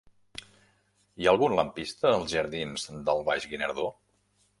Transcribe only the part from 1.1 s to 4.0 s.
Hi ha algun lampista als jardins del Baix Guinardó?